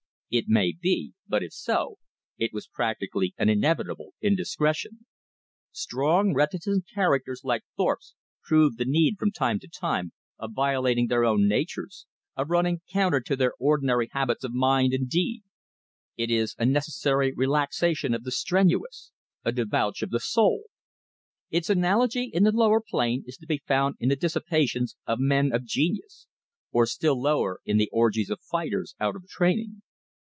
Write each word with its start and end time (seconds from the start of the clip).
It 0.33 0.45
may 0.47 0.71
be; 0.71 1.11
but 1.27 1.43
if 1.43 1.51
so, 1.51 1.97
it 2.37 2.53
was 2.53 2.65
practically 2.65 3.33
an 3.37 3.49
inevitable 3.49 4.13
indiscretion. 4.21 5.05
Strong, 5.73 6.33
reticent 6.35 6.85
characters 6.95 7.41
like 7.43 7.65
Thorpe's 7.75 8.15
prove 8.41 8.77
the 8.77 8.85
need 8.85 9.17
from 9.19 9.31
time 9.33 9.59
to 9.59 9.67
time 9.67 10.13
of 10.39 10.53
violating 10.53 11.07
their 11.07 11.25
own 11.25 11.49
natures, 11.49 12.07
of 12.37 12.49
running 12.49 12.79
counter 12.89 13.19
to 13.19 13.35
their 13.35 13.51
ordinary 13.59 14.07
habits 14.13 14.45
of 14.45 14.53
mind 14.53 14.93
and 14.93 15.09
deed. 15.09 15.43
It 16.15 16.31
is 16.31 16.55
a 16.57 16.65
necessary 16.65 17.33
relaxation 17.35 18.13
of 18.13 18.23
the 18.23 18.31
strenuous, 18.31 19.11
a 19.43 19.51
debauch 19.51 20.01
of 20.01 20.11
the 20.11 20.21
soul. 20.21 20.63
Its 21.49 21.69
analogy 21.69 22.23
in 22.33 22.43
the 22.45 22.53
lower 22.53 22.79
plane 22.79 23.25
is 23.27 23.35
to 23.35 23.45
be 23.45 23.61
found 23.67 23.97
in 23.99 24.07
the 24.07 24.15
dissipations 24.15 24.95
of 25.05 25.19
men 25.19 25.51
of 25.51 25.65
genius; 25.65 26.25
or 26.71 26.85
still 26.85 27.21
lower 27.21 27.59
in 27.65 27.75
the 27.75 27.89
orgies 27.91 28.29
of 28.29 28.39
fighters 28.39 28.95
out 28.97 29.17
of 29.17 29.27
training. 29.27 29.81